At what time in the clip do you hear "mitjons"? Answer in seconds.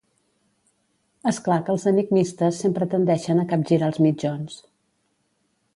4.07-4.57